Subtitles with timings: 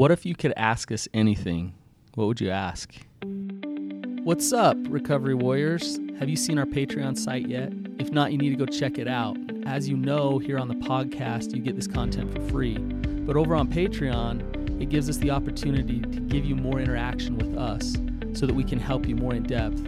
[0.00, 1.74] What if you could ask us anything?
[2.14, 2.90] What would you ask?
[4.22, 6.00] What's up, Recovery Warriors?
[6.18, 7.70] Have you seen our Patreon site yet?
[7.98, 9.36] If not, you need to go check it out.
[9.66, 12.78] As you know, here on the podcast, you get this content for free.
[12.78, 17.54] But over on Patreon, it gives us the opportunity to give you more interaction with
[17.58, 17.98] us
[18.32, 19.86] so that we can help you more in depth.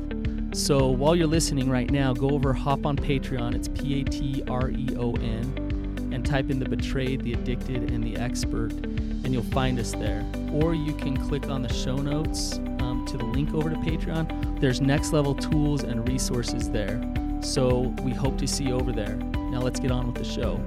[0.55, 3.55] So while you're listening right now, go over, hop on Patreon.
[3.55, 5.62] It's P A T R E O N,
[6.13, 10.25] and type in the betrayed, the addicted, and the expert, and you'll find us there.
[10.53, 14.61] Or you can click on the show notes um, to the link over to Patreon.
[14.61, 17.01] There's next level tools and resources there.
[17.41, 19.17] So we hope to see you over there.
[19.17, 20.61] Now let's get on with the show.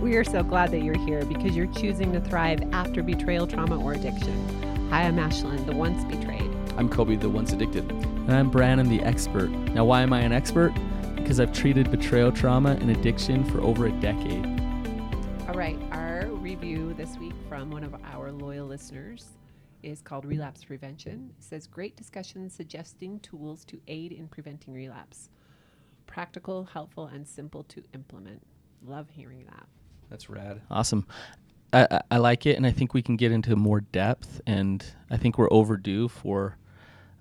[0.00, 3.78] We are so glad that you're here because you're choosing to thrive after betrayal, trauma,
[3.78, 4.88] or addiction.
[4.90, 6.50] Hi, I'm Ashlynn, the once betrayed.
[6.76, 7.90] I'm Coby, the once addicted.
[7.90, 9.50] And I'm Brannon, the expert.
[9.50, 10.72] Now, why am I an expert?
[11.26, 14.46] Because I've treated betrayal trauma and addiction for over a decade.
[15.48, 19.30] All right, our review this week from one of our loyal listeners
[19.82, 21.32] is called Relapse Prevention.
[21.36, 25.30] It says great discussion suggesting tools to aid in preventing relapse.
[26.06, 28.46] Practical, helpful, and simple to implement.
[28.86, 29.66] Love hearing that.
[30.08, 30.60] That's rad.
[30.70, 31.08] Awesome.
[31.72, 34.40] I, I, I like it, and I think we can get into more depth.
[34.46, 36.56] And I think we're overdue for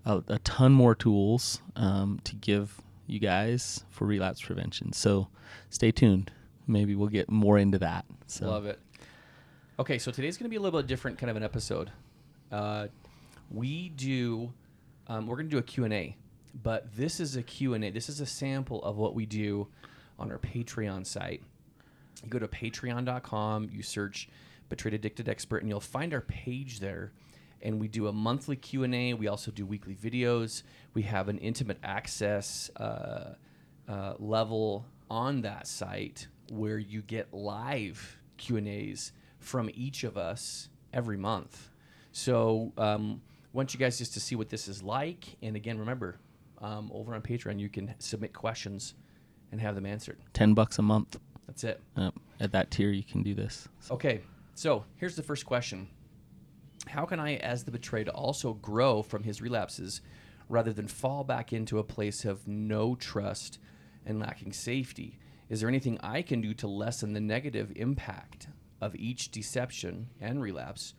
[0.05, 4.93] a, a ton more tools um, to give you guys for relapse prevention.
[4.93, 5.27] So
[5.69, 6.31] stay tuned.
[6.67, 8.05] Maybe we'll get more into that.
[8.27, 8.79] So Love it.
[9.77, 11.91] Okay, so today's going to be a little bit different kind of an episode.
[12.51, 12.87] Uh,
[13.51, 14.51] we do,
[15.07, 16.15] um, we're going to do a Q&A,
[16.63, 17.89] but this is a Q&A.
[17.91, 19.67] This is a sample of what we do
[20.17, 21.43] on our Patreon site.
[22.23, 24.29] You go to patreon.com, you search
[24.69, 27.11] Betrayed Addicted Expert, and you'll find our page there.
[27.61, 29.13] And we do a monthly Q&A.
[29.13, 30.63] We also do weekly videos.
[30.93, 33.33] We have an intimate access uh,
[33.87, 41.17] uh, level on that site where you get live Q&As from each of us every
[41.17, 41.69] month.
[42.11, 43.21] So um,
[43.53, 45.37] want you guys just to see what this is like.
[45.41, 46.17] And again, remember,
[46.61, 48.93] um, over on Patreon, you can submit questions
[49.51, 50.17] and have them answered.
[50.33, 51.17] 10 bucks a month.
[51.47, 51.81] That's it.
[51.97, 52.13] Yep.
[52.39, 53.67] At that tier, you can do this.
[53.89, 54.21] Okay,
[54.55, 55.87] so here's the first question
[56.87, 60.01] How can I, as the betrayed, also grow from his relapses
[60.49, 63.59] rather than fall back into a place of no trust
[64.05, 65.17] and lacking safety?
[65.49, 68.47] Is there anything I can do to lessen the negative impact
[68.81, 70.93] of each deception and relapse?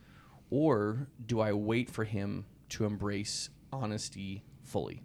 [0.49, 5.01] Or do I wait for him to embrace honesty fully?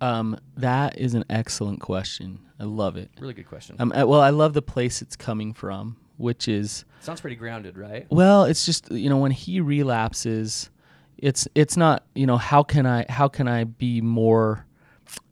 [0.00, 2.38] Um, that is an excellent question.
[2.60, 3.10] I love it.
[3.20, 3.76] Really good question.
[3.80, 7.78] Um, I- well, I love the place it's coming from, which is Sounds pretty grounded,
[7.78, 8.06] right?
[8.10, 10.70] Well, it's just you know when he relapses,
[11.16, 14.66] it's it's not you know how can I how can I be more,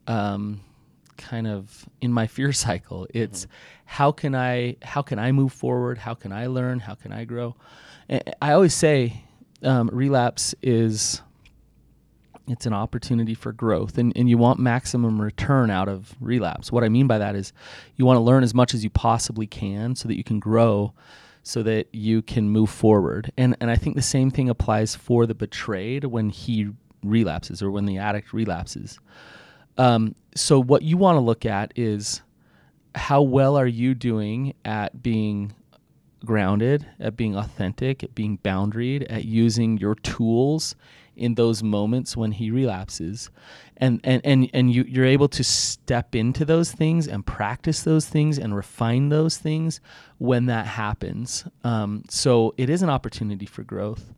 [0.07, 0.61] um,
[1.17, 3.07] kind of in my fear cycle.
[3.13, 3.47] It's
[3.85, 5.99] how can I how can I move forward?
[5.99, 6.81] How can I learn?
[6.81, 7.57] How can I grow?
[8.09, 9.25] And I always say,
[9.63, 11.21] um, relapse is
[12.49, 16.71] it's an opportunity for growth and, and you want maximum return out of relapse.
[16.71, 17.53] What I mean by that is
[17.97, 20.93] you want to learn as much as you possibly can so that you can grow
[21.47, 23.31] so that you can move forward.
[23.37, 26.71] And and I think the same thing applies for the betrayed when he
[27.05, 28.99] relapses or when the addict relapses.
[29.79, 32.23] Um, so what you want to look at is
[32.97, 35.55] how well are you doing at being
[36.27, 40.75] grounded, at being authentic, at being boundaried, at using your tools
[41.17, 43.31] in those moments when he relapses.
[43.79, 48.07] And and and, and you, you're able to step into those things and practice those
[48.07, 49.81] things and refine those things
[50.19, 51.45] when that happens.
[51.65, 54.13] Um, so it is an opportunity for growth.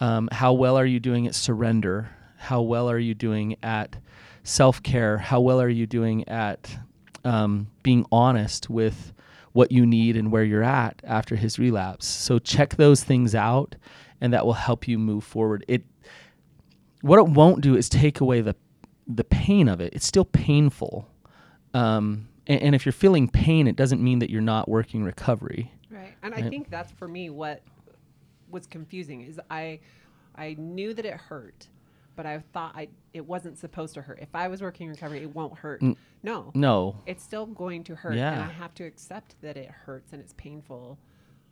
[0.00, 2.10] Um, how well are you doing at surrender?
[2.36, 3.96] How well are you doing at
[4.42, 5.18] self care?
[5.18, 6.76] How well are you doing at
[7.24, 9.12] um, being honest with
[9.52, 12.06] what you need and where you're at after his relapse?
[12.06, 13.76] So check those things out,
[14.20, 15.64] and that will help you move forward.
[15.68, 15.84] It
[17.00, 18.56] what it won't do is take away the
[19.06, 19.92] the pain of it.
[19.94, 21.08] It's still painful,
[21.74, 25.72] um, and, and if you're feeling pain, it doesn't mean that you're not working recovery.
[25.90, 26.14] Right.
[26.22, 27.62] And I think that's for me what
[28.50, 29.80] was confusing is I
[30.36, 31.66] I knew that it hurt,
[32.16, 34.18] but I thought I it wasn't supposed to hurt.
[34.20, 35.82] If I was working recovery, it won't hurt.
[35.82, 36.50] N- no.
[36.54, 40.20] No, It's still going to hurt and I have to accept that it hurts and
[40.20, 40.98] it's painful.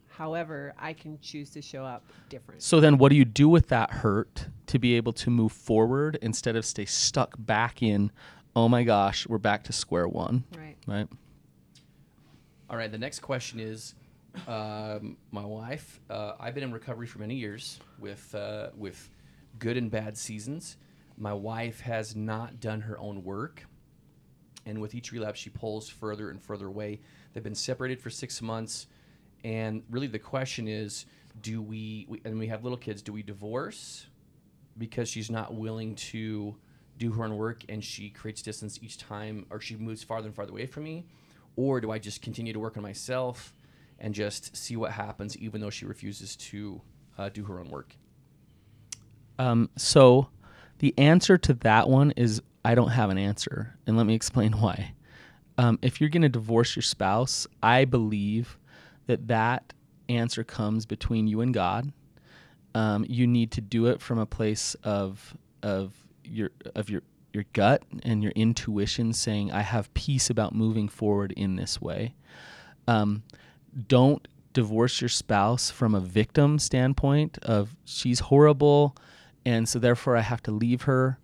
[0.09, 2.62] However, I can choose to show up different.
[2.62, 6.19] So then, what do you do with that hurt to be able to move forward
[6.21, 8.11] instead of stay stuck back in?
[8.57, 10.77] Oh my gosh, we're back to square one, Right.
[10.87, 11.09] right?
[12.69, 12.91] All right.
[12.91, 13.95] The next question is,
[14.47, 16.01] um, my wife.
[16.11, 19.09] Uh, I've been in recovery for many years with uh, with
[19.58, 20.76] good and bad seasons.
[21.17, 23.67] My wife has not done her own work,
[24.67, 27.00] and with each relapse, she pulls further and further away.
[27.32, 28.87] They've been separated for six months,
[29.44, 31.06] and really the question is,
[31.43, 33.02] do we, we and we have little kids?
[33.02, 34.06] Do we divorce
[34.79, 36.56] because she's not willing to
[36.97, 40.37] do her own work and she creates distance each time, or she moves farther and
[40.37, 41.06] farther away from me,
[41.56, 43.55] or do I just continue to work on myself
[43.99, 46.81] and just see what happens, even though she refuses to
[47.19, 47.97] uh, do her own work?
[49.41, 50.29] Um, so
[50.81, 54.53] the answer to that one is I don't have an answer, and let me explain
[54.61, 54.93] why.
[55.57, 58.59] Um, if you're going to divorce your spouse, I believe
[59.07, 59.73] that that
[60.11, 61.91] answer comes between you and God.
[62.75, 67.03] Um, you need to do it from a place of of your of your
[67.33, 72.15] your gut and your intuition saying, "I have peace about moving forward in this way."
[72.87, 73.23] Um,
[73.89, 78.97] don't divorce your spouse from a victim standpoint of she's horrible
[79.45, 81.19] and so therefore I have to leave her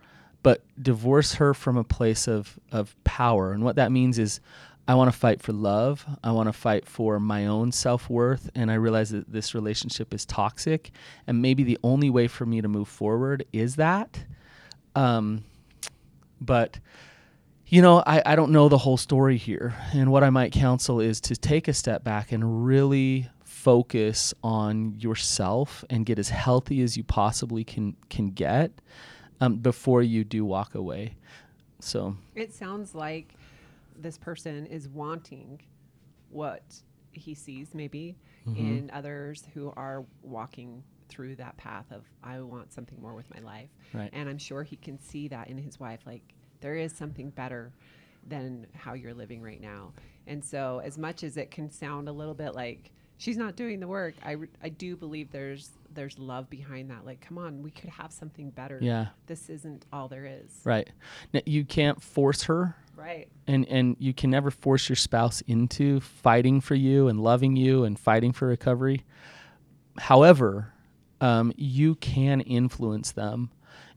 [0.46, 3.50] but divorce her from a place of of power.
[3.50, 4.38] And what that means is
[4.86, 6.06] I want to fight for love.
[6.22, 8.48] I want to fight for my own self-worth.
[8.54, 10.92] And I realize that this relationship is toxic.
[11.26, 14.24] And maybe the only way for me to move forward is that.
[14.94, 15.42] Um
[16.40, 16.78] but
[17.66, 19.74] you know, I, I don't know the whole story here.
[19.92, 23.28] And what I might counsel is to take a step back and really
[23.66, 28.70] focus on yourself and get as healthy as you possibly can can get
[29.40, 31.16] um, before you do walk away.
[31.80, 33.34] So It sounds like
[33.98, 35.60] this person is wanting
[36.30, 36.62] what
[37.12, 38.16] he sees maybe
[38.46, 38.76] Mm-hmm.
[38.76, 43.40] in others who are walking through that path of I want something more with my
[43.40, 43.70] life.
[43.92, 44.08] Right.
[44.12, 46.22] And I'm sure he can see that in his wife like
[46.60, 47.72] there is something better
[48.28, 49.92] than how you're living right now.
[50.28, 53.80] And so as much as it can sound a little bit like she's not doing
[53.80, 57.06] the work, I, re- I do believe there's there's love behind that.
[57.06, 58.78] Like, come on, we could have something better.
[58.82, 60.50] yeah, This isn't all there is.
[60.64, 60.88] right.
[61.32, 63.28] Now, you can't force her Right.
[63.46, 67.84] and and you can never force your spouse into fighting for you and loving you
[67.84, 69.04] and fighting for recovery.
[69.98, 70.72] However,
[71.20, 73.50] um, you can influence them,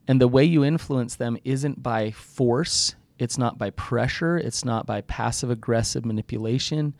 [0.07, 2.95] and the way you influence them isn't by force.
[3.18, 4.38] It's not by pressure.
[4.38, 6.94] It's not by passive aggressive manipulation.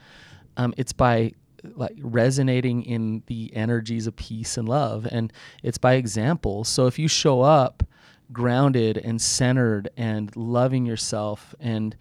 [0.58, 1.32] Um, it's by
[1.64, 5.32] like resonating in the energies of peace and love, and
[5.64, 6.64] it's by example.
[6.64, 7.84] So if you show up
[8.32, 11.96] grounded and centered and loving yourself and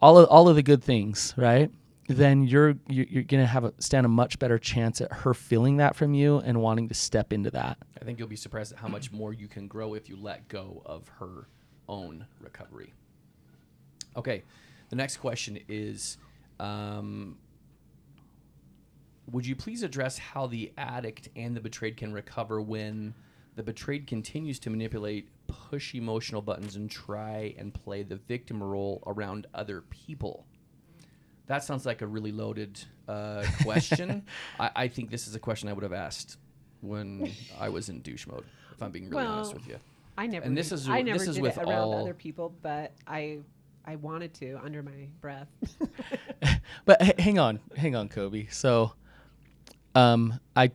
[0.00, 1.70] all of all of the good things, right?
[2.08, 5.94] Then you're you're, gonna have a stand a much better chance at her feeling that
[5.96, 7.78] from you and wanting to step into that.
[8.00, 10.48] I think you'll be surprised at how much more you can grow if you let
[10.48, 11.46] go of her
[11.88, 12.92] own recovery.
[14.16, 14.42] Okay,
[14.90, 16.18] the next question is
[16.58, 17.38] um,
[19.30, 23.14] Would you please address how the addict and the betrayed can recover when
[23.54, 29.02] the betrayed continues to manipulate, push emotional buttons, and try and play the victim role
[29.06, 30.44] around other people?
[31.46, 34.24] That sounds like a really loaded uh, question.
[34.58, 36.36] I, I think this is a question I would have asked
[36.80, 37.30] when
[37.60, 38.44] I was in douche mode.
[38.72, 39.76] If I'm being really honest with you.
[40.18, 40.44] I never.
[40.44, 42.54] And this did- is- I never this is did with it around all- other people,
[42.62, 43.38] but I
[43.84, 45.48] I wanted to under my breath.
[46.84, 48.52] But h- hang on, hang on, Coby.
[48.52, 48.92] So,
[49.94, 50.70] um, I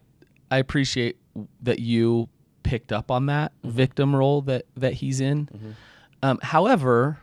[0.52, 1.18] I appreciate
[1.62, 2.30] that you
[2.64, 5.76] picked up on that victim role that that he's in.
[6.24, 7.20] Um, however,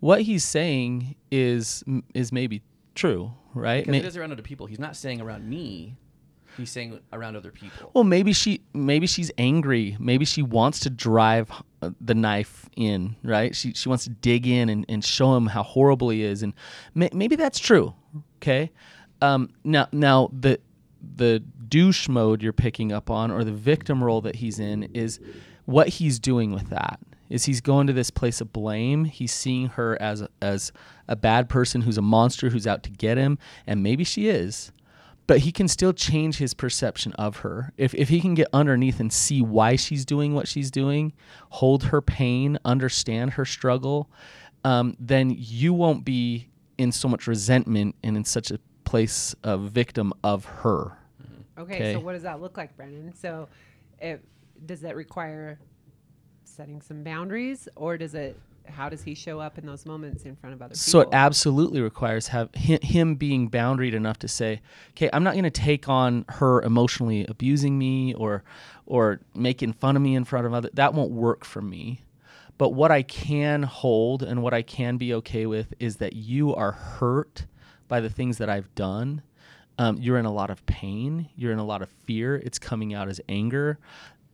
[0.00, 1.84] what he's saying is
[2.14, 2.62] is maybe
[2.94, 3.84] true, right?
[3.84, 4.66] Because May- it is around other people.
[4.66, 5.96] He's not saying around me.
[6.56, 7.92] He's saying around other people.
[7.94, 9.96] Well, maybe she maybe she's angry.
[10.00, 11.50] Maybe she wants to drive
[11.82, 13.54] uh, the knife in, right?
[13.54, 16.52] She she wants to dig in and, and show him how horrible he is, and
[16.94, 17.94] may, maybe that's true.
[18.38, 18.72] Okay,
[19.22, 20.58] um, now now the
[21.16, 25.20] the douche mode you're picking up on, or the victim role that he's in, is
[25.64, 27.00] what he's doing with that.
[27.28, 29.04] Is he's going to this place of blame?
[29.04, 30.72] He's seeing her as as
[31.08, 34.72] a bad person who's a monster who's out to get him, and maybe she is
[35.28, 37.72] but he can still change his perception of her.
[37.76, 41.12] If, if he can get underneath and see why she's doing what she's doing,
[41.50, 44.10] hold her pain, understand her struggle,
[44.64, 46.48] um, then you won't be
[46.78, 50.97] in so much resentment and in such a place of victim of her.
[51.58, 51.92] Okay, Okay.
[51.94, 53.14] so what does that look like, Brannon?
[53.14, 53.48] So,
[54.00, 54.24] it,
[54.64, 55.58] does that require
[56.44, 58.38] setting some boundaries, or does it?
[58.66, 60.80] How does he show up in those moments in front of other people?
[60.82, 64.60] So it absolutely requires have hi- him being boundaried enough to say,
[64.90, 68.44] "Okay, I'm not going to take on her emotionally abusing me or
[68.84, 70.68] or making fun of me in front of other.
[70.74, 72.02] That won't work for me."
[72.58, 76.54] But what I can hold and what I can be okay with is that you
[76.54, 77.46] are hurt
[77.86, 79.22] by the things that I've done.
[79.78, 81.28] Um, you're in a lot of pain.
[81.36, 82.36] You're in a lot of fear.
[82.36, 83.78] It's coming out as anger.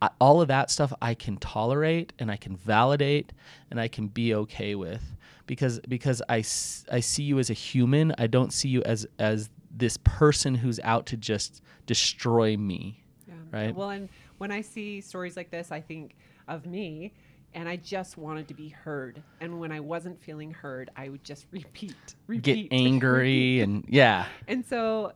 [0.01, 3.31] I, all of that stuff I can tolerate and I can validate
[3.71, 5.03] and I can be okay with
[5.47, 8.13] because because I, I see you as a human.
[8.17, 13.03] I don't see you as as this person who's out to just destroy me.
[13.27, 13.33] Yeah.
[13.51, 13.75] Right.
[13.75, 16.15] Well, and when I see stories like this, I think
[16.47, 17.13] of me,
[17.55, 19.23] and I just wanted to be heard.
[19.39, 21.95] And when I wasn't feeling heard, I would just repeat,
[22.27, 25.13] repeat, Get angry and yeah, And so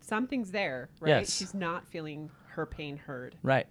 [0.00, 1.20] something's there, right?
[1.20, 1.34] Yes.
[1.34, 3.36] She's not feeling her pain heard.
[3.42, 3.66] right.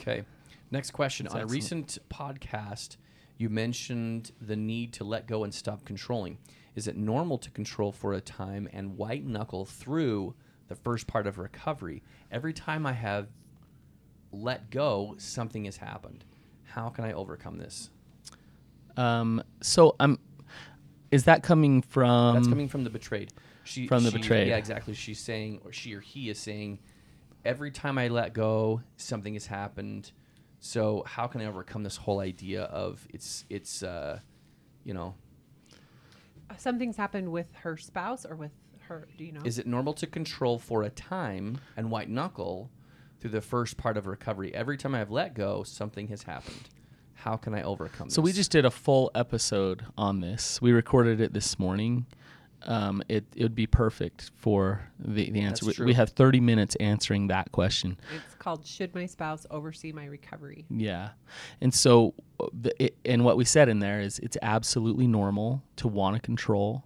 [0.00, 0.24] Okay.
[0.70, 1.24] Next question.
[1.24, 2.96] That's On a recent podcast,
[3.36, 6.38] you mentioned the need to let go and stop controlling.
[6.74, 10.34] Is it normal to control for a time and white knuckle through
[10.68, 12.02] the first part of recovery?
[12.30, 13.28] Every time I have
[14.32, 16.24] let go, something has happened.
[16.70, 17.90] How can I overcome this?
[18.96, 20.18] Um, so I'm.
[21.10, 22.34] Is that coming from?
[22.34, 23.32] That's coming from the betrayed.
[23.64, 24.48] She, From the she- betrayed.
[24.48, 24.94] Yeah, exactly.
[24.94, 26.78] She's saying, or she or he is saying,
[27.44, 30.12] every time I let go, something has happened.
[30.60, 34.20] So how can I overcome this whole idea of it's it's uh,
[34.84, 35.14] you know,
[36.56, 38.50] Something's happened with her spouse or with
[38.88, 39.06] her.
[39.16, 39.40] Do you know?
[39.44, 42.70] is it normal to control for a time and white knuckle
[43.20, 44.54] through the first part of recovery?
[44.54, 46.68] Every time I've let go, something has happened.
[47.14, 50.60] How can I overcome So we just did a full episode on this.
[50.62, 52.06] We recorded it this morning.
[52.62, 55.66] Um, it it would be perfect for the the answer.
[55.66, 57.98] We, we have 30 minutes answering that question.
[58.14, 61.10] it's called "Should My Spouse Oversee My Recovery?" Yeah,
[61.62, 65.62] and so uh, the, it, and what we said in there is it's absolutely normal
[65.76, 66.84] to want to control,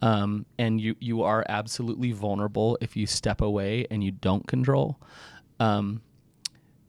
[0.00, 4.98] um, and you you are absolutely vulnerable if you step away and you don't control.
[5.60, 6.02] Um,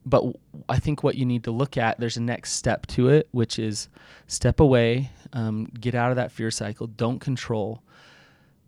[0.04, 0.24] but
[0.68, 3.58] I think what you need to look at there's a next step to it, which
[3.58, 3.88] is
[4.26, 7.82] step away, um, get out of that fear cycle, don't control.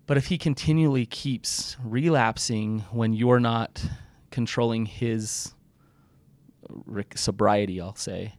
[0.07, 3.85] But if he continually keeps relapsing when you're not
[4.31, 5.55] controlling his
[7.15, 8.35] sobriety, I'll say,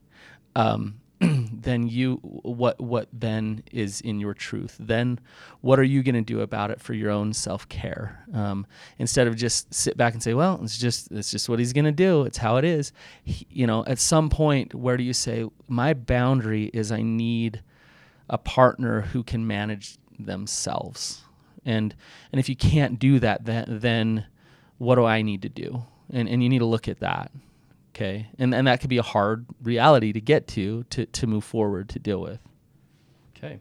[0.56, 1.02] um,
[1.52, 4.76] then you what what then is in your truth?
[4.80, 5.20] Then
[5.62, 8.24] what are you going to do about it for your own self care?
[8.34, 8.66] Um,
[9.00, 11.86] instead of just sit back and say, well, it's just it's just what he's going
[11.86, 12.24] to do.
[12.24, 12.92] It's how it is.
[13.24, 16.92] He- you know, at some point, where do you say my boundary is?
[16.92, 17.62] I need
[18.30, 21.24] a partner who can manage themselves
[21.66, 21.96] and
[22.32, 24.26] and if you can't do that then then
[24.78, 27.32] what do i need to do and and you need to look at that
[27.96, 31.44] okay and and that could be a hard reality to get to to to move
[31.44, 32.40] forward to deal with
[33.38, 33.60] Okay.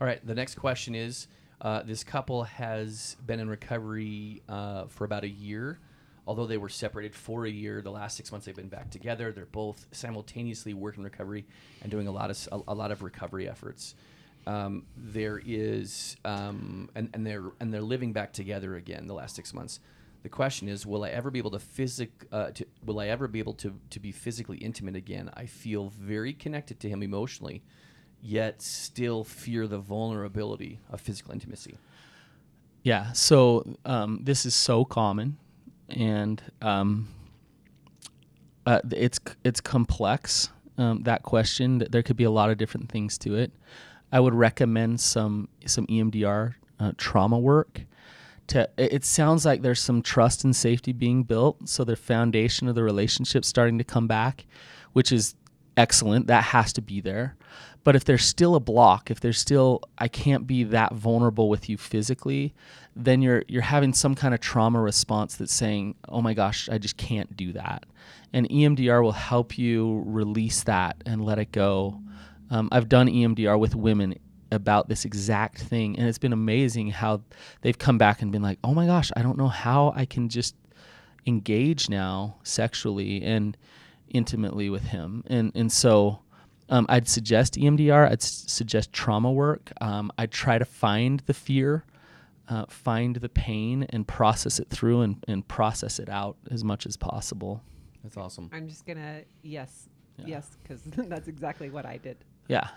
[0.00, 0.24] All right.
[0.24, 1.26] The next question is
[1.60, 5.78] uh, this couple has been in recovery uh, for about a year.
[6.26, 9.32] Although they were separated for a year, the last six months they've been back together.
[9.32, 11.46] They're both simultaneously working recovery
[11.80, 13.94] and doing a lot of a, a lot of recovery efforts.
[14.46, 19.34] Um, there is um, and, and they're and they're living back together again the last
[19.34, 19.80] six months.
[20.28, 23.26] The question is, will I ever be able to physic uh, to, will I ever
[23.28, 25.30] be able to to be physically intimate again?
[25.32, 27.62] I feel very connected to him emotionally,
[28.20, 31.78] yet still fear the vulnerability of physical intimacy.
[32.82, 35.38] yeah so um, this is so common
[35.88, 37.08] and um,
[38.66, 42.90] uh, it's it's complex um, that question Th- there could be a lot of different
[42.92, 43.50] things to it
[44.12, 47.80] i would recommend some some emdr uh, trauma work
[48.48, 51.68] to it sounds like there's some trust and safety being built.
[51.68, 54.46] So the foundation of the relationship starting to come back
[54.92, 55.34] which is
[55.76, 56.26] excellent.
[56.26, 57.36] That has to be there.
[57.84, 61.70] But if there's still a block if there's still i can't be that vulnerable with
[61.70, 62.52] you physically
[62.94, 66.76] then you're you're having some kind of trauma response that's saying oh my gosh i
[66.76, 67.86] just can't do that.
[68.32, 72.00] And emdr will help you release that and let it go.
[72.50, 74.18] Um, i've done emdr with women
[74.50, 77.20] about this exact thing and it's been amazing how
[77.62, 80.28] they've come back and been like oh my gosh i don't know how i can
[80.28, 80.54] just
[81.26, 83.56] engage now sexually and
[84.08, 86.20] intimately with him and and so
[86.70, 88.06] um, I'd suggest EMDR.
[88.10, 89.72] I'd s- suggest trauma work.
[89.80, 91.82] Um, I'd try to find the fear,
[92.46, 96.84] uh, find the pain, and process it through and, and process it out as much
[96.84, 97.62] as possible.
[98.02, 98.50] That's awesome.
[98.52, 99.88] I'm just gonna yes,
[100.18, 100.24] Yeah.
[100.26, 102.18] yes, because that's exactly what I did.
[102.48, 102.68] Yeah.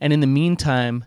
[0.00, 1.04] And in the meantime,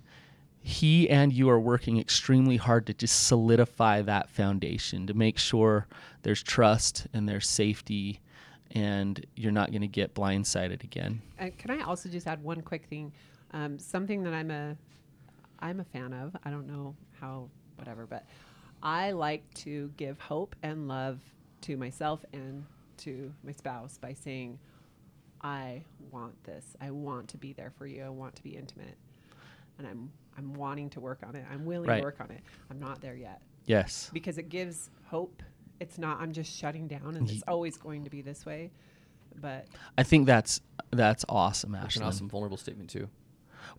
[0.61, 5.87] he and you are working extremely hard to just solidify that foundation to make sure
[6.21, 8.21] there's trust and there's safety
[8.71, 11.21] and you're not going to get blindsided again.
[11.37, 13.11] And can I also just add one quick thing?
[13.51, 14.75] Um, something that I'm a
[15.59, 16.35] I'm a fan of.
[16.43, 18.25] I don't know how whatever, but
[18.81, 21.19] I like to give hope and love
[21.61, 22.65] to myself and
[22.97, 24.59] to my spouse by saying,
[25.43, 26.65] I want this.
[26.79, 28.03] I want to be there for you.
[28.03, 28.95] I want to be intimate.
[29.77, 31.45] And I'm I'm wanting to work on it.
[31.51, 31.97] I'm willing Right.
[31.97, 32.41] to work on it.
[32.71, 33.41] I'm not there yet.
[33.65, 34.09] Yes.
[34.13, 35.43] Because it gives hope.
[35.79, 38.71] It's not I'm just shutting down and Ye- it's always going to be this way.
[39.41, 43.09] But I think that's that's awesome, That's an awesome vulnerable statement too.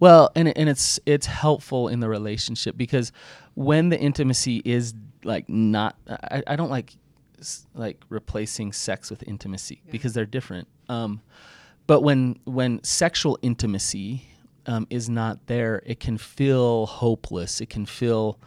[0.00, 3.12] Well, and and it's it's helpful in the relationship because
[3.54, 6.96] when the intimacy is like not, I, I don't like s-
[7.74, 9.92] like replacing sex with intimacy Yeah.
[9.92, 10.68] because they're different.
[10.88, 11.20] Um,
[11.86, 14.24] but when when sexual intimacy
[14.66, 17.60] um, is not there, it can feel hopeless.
[17.60, 18.38] It can feel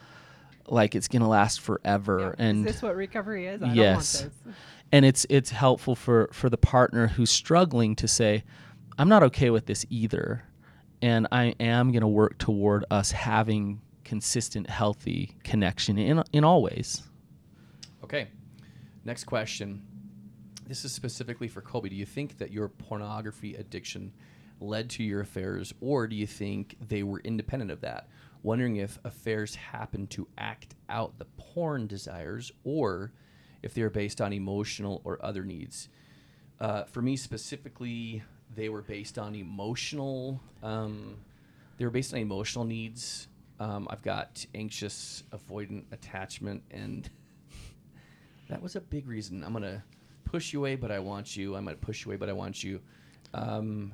[0.67, 2.35] like it's gonna last forever.
[2.37, 2.45] Yeah.
[2.45, 3.61] And is this what recovery is?
[3.61, 4.21] I Yes.
[4.21, 4.53] don't want this.
[4.91, 8.43] and it's it's helpful for for the partner who's struggling to say
[8.97, 10.41] i'm not okay with this either
[11.01, 16.61] and i am going to work toward us having consistent healthy connection in in all
[16.63, 17.03] ways
[18.03, 18.29] Okay.
[19.07, 19.83] Next question.
[20.67, 21.89] This is specifically for Coby.
[21.89, 24.11] Do you think that your pornography addiction
[24.59, 28.09] led to your affairs, or do you think they were independent of that?
[28.43, 33.13] Wondering if affairs happen to act out the porn desires, or
[33.63, 35.87] if they are based on emotional or other needs.
[36.59, 38.23] Uh, for me specifically,
[38.53, 40.41] they were based on emotional.
[40.61, 41.15] Um,
[41.77, 43.29] they were based on emotional needs.
[43.57, 47.09] Um, I've got anxious, avoidant attachment, and
[48.49, 49.43] that was a big reason.
[49.43, 49.83] I'm gonna
[50.25, 51.55] push you away, but I want you.
[51.55, 52.81] I'm gonna push you away, but I want you.
[53.33, 53.93] Um,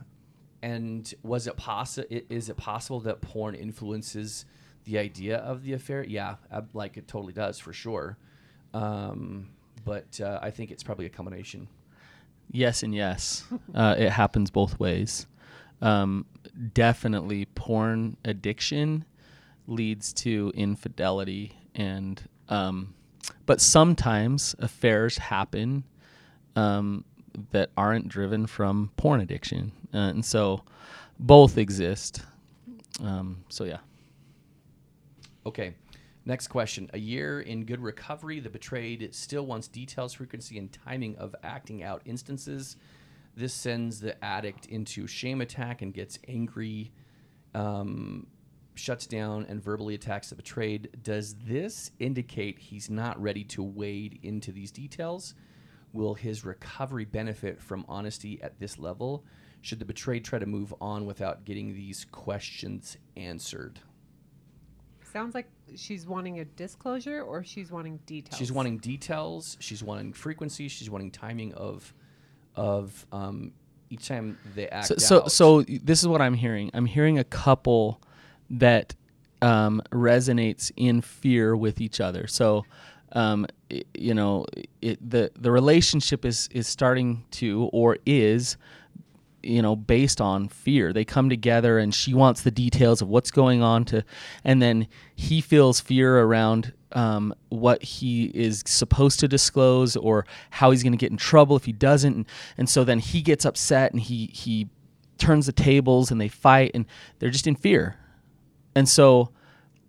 [0.61, 2.07] and was it possible?
[2.29, 4.45] Is it possible that porn influences
[4.85, 6.03] the idea of the affair?
[6.03, 8.17] Yeah, ab- like it totally does for sure.
[8.73, 9.49] Um,
[9.85, 11.67] but uh, I think it's probably a combination.
[12.51, 13.43] yes and yes
[13.75, 15.27] uh, it happens both ways
[15.81, 16.25] um,
[16.73, 19.05] definitely porn addiction
[19.67, 22.93] leads to infidelity and um,
[23.45, 25.83] but sometimes affairs happen
[26.55, 27.03] um,
[27.51, 30.63] that aren't driven from porn addiction uh, and so
[31.19, 32.23] both exist
[33.01, 33.77] um, so yeah
[35.45, 35.75] Okay.
[36.25, 36.89] Next question.
[36.93, 41.83] A year in good recovery, the betrayed still wants details, frequency, and timing of acting
[41.83, 42.77] out instances.
[43.35, 46.91] This sends the addict into shame attack and gets angry,
[47.53, 48.27] um,
[48.75, 50.89] shuts down, and verbally attacks the betrayed.
[51.03, 55.35] Does this indicate he's not ready to wade into these details?
[55.91, 59.23] Will his recovery benefit from honesty at this level?
[59.61, 63.79] Should the betrayed try to move on without getting these questions answered?
[65.13, 68.37] Sounds like she's wanting a disclosure or she's wanting details.
[68.37, 69.57] She's wanting details.
[69.59, 70.67] She's wanting frequency.
[70.67, 71.93] She's wanting timing of,
[72.55, 73.53] of um,
[73.91, 75.31] each time they act so so out.
[75.31, 76.71] so this is what I'm hearing.
[76.73, 78.01] I'm hearing a couple
[78.59, 78.95] that
[79.41, 82.27] um, resonates in fear with each other.
[82.27, 82.65] So,
[83.11, 84.45] um, i- you know,
[84.81, 88.57] it, the the relationship is is starting to or is
[89.41, 90.93] you know based on fear.
[90.93, 94.03] They come together and she wants the details of what's going on to
[94.45, 100.71] and then he feels fear around um, what he is supposed to disclose or how
[100.71, 102.15] he's going to get in trouble if he doesn't.
[102.15, 102.25] And,
[102.57, 104.69] and so then he gets upset and he he
[105.17, 106.85] turns the tables and they fight and
[107.19, 107.97] they're just in fear
[108.75, 109.29] and so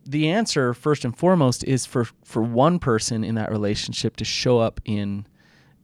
[0.07, 4.59] the answer first and foremost is for for one person in that relationship to show
[4.59, 5.27] up in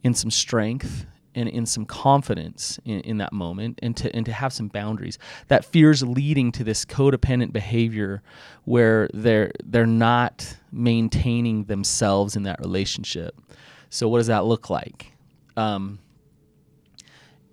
[0.03, 4.33] in some strength and in some confidence in, in that moment and to and to
[4.33, 5.17] have some boundaries.
[5.47, 8.21] That fear's leading to this codependent behavior
[8.65, 13.35] where they're they're not maintaining themselves in that relationship.
[13.89, 15.13] So what does that look like?
[15.57, 15.99] Um,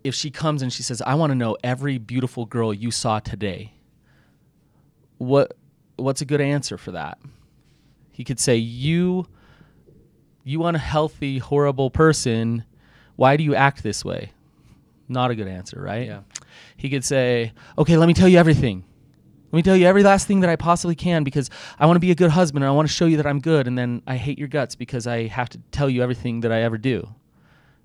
[0.04, 3.18] if she comes and she says i want to know every beautiful girl you saw
[3.18, 3.72] today
[5.18, 5.56] what
[5.96, 7.18] what's a good answer for that
[8.12, 9.26] he could say you
[10.44, 12.64] you unhealthy horrible person
[13.16, 14.32] why do you act this way
[15.08, 16.20] not a good answer right Yeah.
[16.76, 18.84] he could say okay let me tell you everything
[19.50, 22.00] let me tell you every last thing that i possibly can because i want to
[22.00, 24.02] be a good husband and i want to show you that i'm good and then
[24.06, 27.08] i hate your guts because i have to tell you everything that i ever do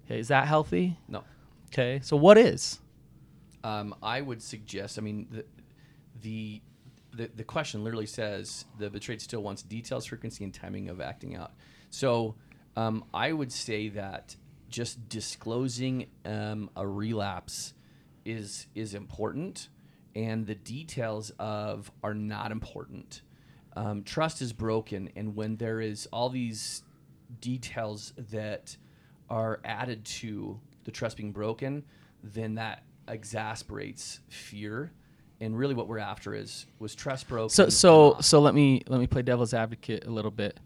[0.05, 1.23] okay is that healthy no.
[1.71, 2.79] okay so what is
[3.63, 4.99] Um, I would suggest.
[4.99, 5.45] I mean, the,
[6.21, 6.61] the
[7.13, 11.36] the the question literally says the betrayed still wants details, frequency, and timing of acting
[11.36, 11.54] out.
[11.89, 12.36] So
[12.76, 14.36] um, I would say that
[14.69, 17.73] just disclosing um, a relapse
[18.26, 19.69] is is important,
[20.15, 23.21] and the details of are not important.
[23.76, 26.84] Um, trust is broken, and when there is all these
[27.41, 28.78] details that
[29.30, 31.84] are added to the trust being broken,
[32.23, 34.91] then that exasperates fear.
[35.43, 37.49] And really, what we're after is was trust broken.
[37.49, 40.60] So so so let me let me play devil's advocate a little bit.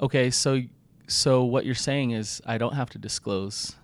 [0.00, 0.60] Okay, so
[1.08, 3.76] so what you're saying is I don't have to disclose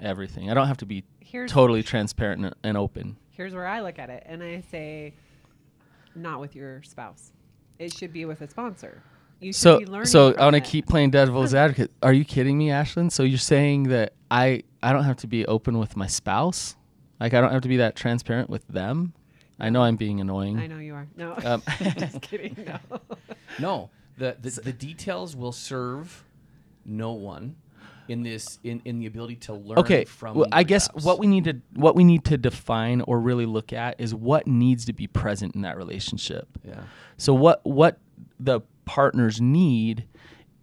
[0.00, 0.50] everything.
[0.50, 3.16] I don't have to be Here's totally transparent and, and open.
[3.30, 5.14] here's where I look at it and I say,
[6.14, 7.32] not with your spouse.
[7.78, 9.02] It should be with a sponsor.
[9.40, 10.06] You should So be learning.
[10.06, 11.90] so from I want to keep playing devil's advocate.
[12.02, 13.10] Are you kidding me, Ashlynn?
[13.10, 16.76] So you're saying that I I don't have to be open with my spouse?
[17.18, 19.14] Like I don't have to be that transparent with them?
[19.62, 20.58] I know I'm being annoying.
[20.58, 21.06] I know you are.
[21.16, 21.62] No, Um,
[21.98, 22.56] just kidding.
[22.66, 23.00] No.
[23.58, 26.24] no, the, the the details will serve
[26.84, 27.56] no one.
[28.08, 31.26] in this in, in the ability to learn okay from well, i guess what we
[31.28, 34.92] need to what we need to define or really look at is what needs to
[34.92, 36.82] be present in that relationship yeah
[37.16, 37.98] so what what
[38.40, 40.04] the partners need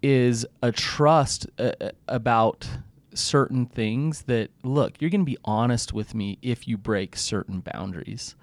[0.04, 2.68] is a trust uh, uh, about
[3.14, 7.62] certain things that look you're going to be honest with me if you break certain
[7.62, 8.36] boundaries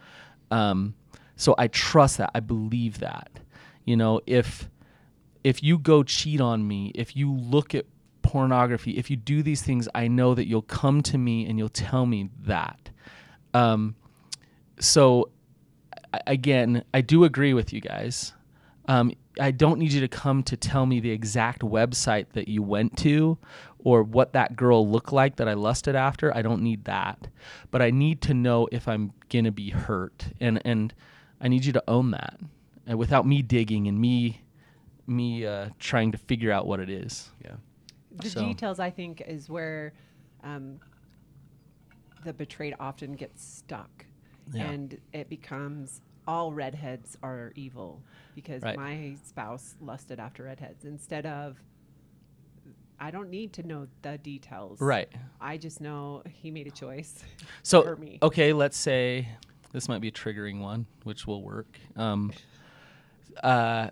[0.50, 0.94] um,
[1.36, 2.30] so i trust that.
[2.34, 3.40] I believe that.
[3.84, 4.68] You know if
[5.44, 7.86] if you go cheat on me if you look at
[8.22, 11.68] pornography if you do these things i know that you'll come to me and you'll
[11.68, 12.90] tell me that.
[13.54, 13.94] Um,
[14.78, 15.30] so
[16.26, 18.32] again i do agree with you guys.
[18.88, 22.62] Um, i don't need you to come to tell me the exact website that you
[22.62, 23.38] went to
[23.78, 26.34] or what that girl looked like that i lusted after.
[26.36, 27.28] I don't need that.
[27.70, 30.28] But i need to know if i'm gonna be hurt.
[30.40, 30.92] And and
[31.40, 32.40] i need you to own that
[32.86, 34.42] and without me digging and me
[35.06, 37.30] me uh, trying to figure out what it is.
[37.44, 37.56] Yeah.
[38.20, 39.92] The So- details, I think, is where
[40.42, 40.80] um,
[42.24, 44.04] the betrayed often gets stuck,
[44.52, 44.68] Yeah.
[44.68, 48.02] and it becomes all redheads are evil
[48.34, 48.76] because Right.
[48.76, 51.56] my spouse lusted after redheads instead of.
[52.98, 54.80] I don't need to know the details.
[54.80, 57.22] right I just know he made a choice.
[57.62, 58.18] So for me.
[58.22, 59.28] okay, let's say
[59.72, 61.78] this might be a triggering one, which will work.
[61.94, 62.32] Um,
[63.42, 63.90] uh,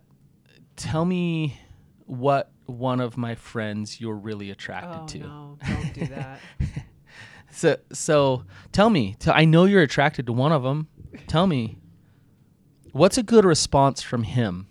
[0.76, 1.60] tell me
[2.06, 5.18] what one of my friends you're really attracted oh to.
[5.18, 5.58] no!
[5.66, 6.40] Don't do that.
[7.50, 8.42] So so
[8.72, 9.14] tell me.
[9.20, 10.88] T- I know you're attracted to one of them.
[11.28, 11.78] Tell me.
[12.94, 14.68] What's a good response from him?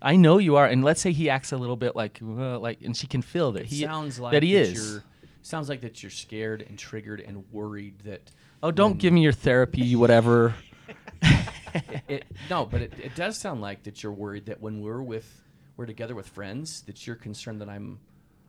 [0.00, 2.80] I know you are, and let's say he acts a little bit like, uh, like,
[2.82, 4.72] and she can feel that it he sounds like that he is.
[4.92, 5.02] you're-
[5.42, 8.30] sounds like that you're scared and triggered and worried that
[8.62, 10.54] Oh, don't give me your therapy, whatever.
[11.22, 15.02] it, it, no, but it, it does sound like that you're worried that when we're
[15.02, 15.42] with
[15.76, 17.98] we're together with friends that you're concerned that I'm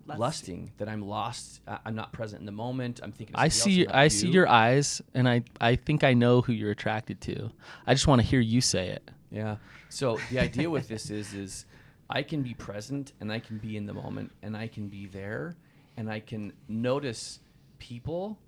[0.08, 0.20] Lusting.
[0.20, 3.02] lusting, that I'm lost, uh, I'm not present in the moment.
[3.04, 3.36] I'm thinking.
[3.36, 6.04] Of I see else your, and not I see your eyes, and I I think
[6.04, 7.52] I know who you're attracted to.
[7.86, 9.12] I just want to hear you say it.
[9.32, 9.58] Yeah.
[9.90, 11.66] So the idea with this is is
[12.10, 15.08] I can be present and I can be in the moment and I can be
[15.08, 15.58] there
[15.98, 17.40] and I can notice
[17.80, 18.40] people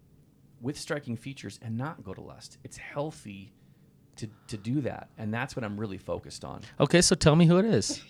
[0.62, 2.58] with striking features and not go to lust.
[2.64, 3.52] It's healthy
[4.18, 6.62] to to do that, and that's what I'm really focused on.
[6.80, 8.02] Okay, so tell me who it is.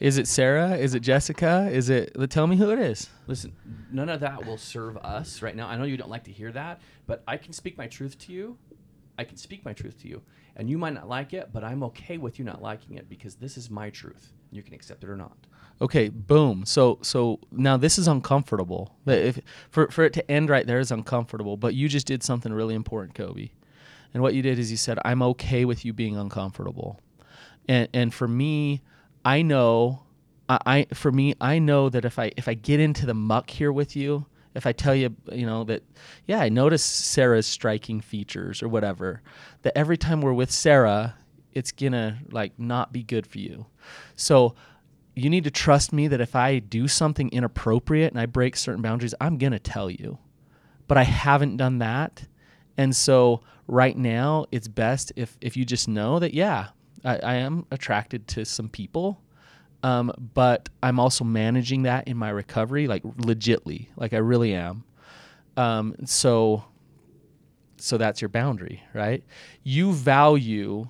[0.00, 0.76] Is it Sarah?
[0.76, 1.68] Is it Jessica?
[1.72, 2.14] Is it?
[2.30, 3.08] Tell me who it is.
[3.26, 3.52] Listen,
[3.90, 5.66] none of that will serve us right now.
[5.66, 8.32] I know you don't like to hear that, but I can speak my truth to
[8.32, 8.56] you.
[9.18, 10.22] I can speak my truth to you,
[10.54, 13.34] and you might not like it, but I'm okay with you not liking it because
[13.34, 14.32] this is my truth.
[14.52, 15.36] You can accept it or not.
[15.80, 16.64] Okay, boom.
[16.64, 18.94] So so now this is uncomfortable.
[19.06, 22.52] If for for it to end right there is uncomfortable, but you just did something
[22.52, 23.50] really important, Coby.
[24.14, 27.00] And what you did is you said, "I'm okay with you being uncomfortable."
[27.68, 28.82] And and for me,
[29.28, 30.04] I know
[30.48, 33.50] I, I for me, I know that if I if I get into the muck
[33.50, 35.82] here with you, if I tell you, you know, that
[36.26, 39.20] yeah, I notice Sarah's striking features or whatever,
[39.62, 41.14] that every time we're with Sarah,
[41.52, 43.66] it's gonna like not be good for you.
[44.16, 44.54] So
[45.14, 48.80] you need to trust me that if I do something inappropriate and I break certain
[48.80, 50.16] boundaries, I'm to tell you.
[50.86, 52.24] But I haven't done that.
[52.78, 56.68] And so right now, it's best if, if you just know that, yeah,
[57.04, 59.20] I, I am attracted to some people.
[59.82, 64.82] Um, but I'm also managing that in my recovery, like legitly, like I really am.
[65.56, 66.64] Um, so,
[67.76, 69.22] so that's your boundary, right?
[69.62, 70.88] You value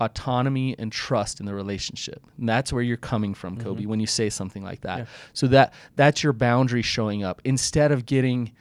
[0.00, 2.22] autonomy and trust in the relationship.
[2.38, 4.98] And that's where you're coming from, Coby, when you say something like that.
[4.98, 5.04] Yeah.
[5.32, 8.52] So that that's your boundary showing up instead of getting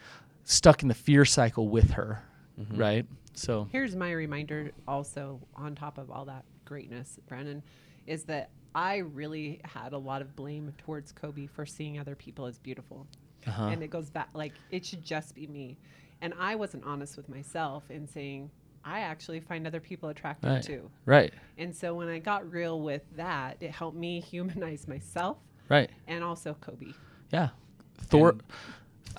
[0.44, 2.24] stuck in the fear cycle with her,
[2.72, 3.06] right?
[3.34, 7.64] So Here's my reminder also on top of all that greatness, Brannon,
[8.06, 12.46] is that I really had a lot of blame towards Coby for seeing other people
[12.46, 13.08] as beautiful.
[13.48, 13.68] uh-huh.
[13.68, 15.78] And it goes back like it should just be me.
[16.22, 18.52] And I wasn't honest with myself in saying
[18.84, 20.64] I actually find other people attractive Right.
[20.64, 20.90] too.
[21.06, 25.38] right, And so when I got real with that, it helped me humanize myself
[25.70, 25.90] right.
[26.08, 26.94] and also Coby.
[27.32, 27.50] Yeah.
[27.98, 28.44] Thor And-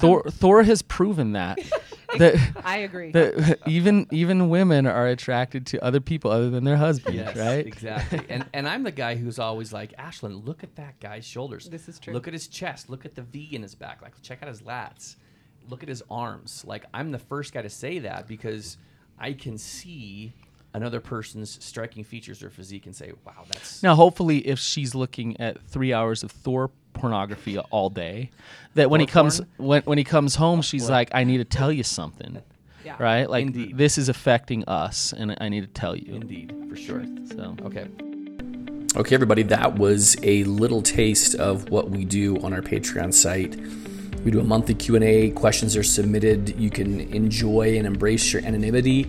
[0.00, 1.58] Thor Thor has proven that
[2.18, 3.12] that I agree.
[3.12, 7.66] that even even women are attracted to other people other than their husbands, Yes, right?
[7.66, 8.20] exactly.
[8.28, 11.68] and and I'm the guy who's always like, Ashlynn, look at that guy's shoulders.
[11.68, 12.14] This is true.
[12.14, 12.88] Look at his chest.
[12.88, 14.00] Look at the V in his back.
[14.02, 15.16] Like, check out his lats.
[15.68, 16.64] Look at his arms.
[16.66, 18.78] Like, I'm the first guy to say that because
[19.18, 20.32] I can see
[20.74, 25.38] another person's striking features or physique and say, wow, that's Now, hopefully, if she's looking
[25.40, 28.30] at three hours of Thor pornography all day,
[28.74, 29.48] that when he comes porn?
[29.68, 30.90] when when he comes home, she's What?
[30.92, 32.42] like, "I need to tell you something,"
[32.84, 32.96] yeah.
[32.98, 33.28] right?
[33.28, 33.76] Like Indeed.
[33.78, 36.14] this is affecting us, and I need to tell you.
[36.14, 37.04] indeed for sure.
[37.34, 37.86] So Okay.
[38.96, 43.54] Okay, everybody, that was a little taste of what we do on our Patreon site.
[44.24, 49.06] We do a monthly Q&A, questions are submitted, you can enjoy and embrace your anonymity,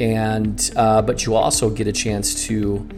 [0.00, 2.88] and uh, but you also get a chance to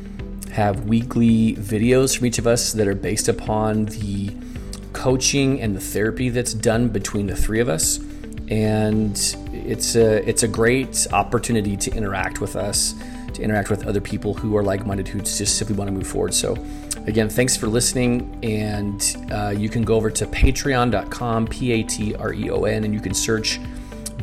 [0.52, 4.30] have weekly videos from each of us that are based upon the
[4.92, 7.98] coaching and the therapy that's done between the three of us.
[8.48, 9.16] And
[9.52, 12.94] it's a it's a great opportunity to interact with us,
[13.32, 16.34] to interact with other people who are like-minded who just simply want to move forward.
[16.34, 16.52] So,
[17.06, 23.00] again, thanks for listening, and uh, you can go over to Patreon.com, P-A-T-R-E-O-N, and you
[23.00, 23.58] can search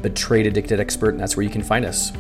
[0.04, 2.12] "Betrayed Addicted Expert," and that's where you can find us.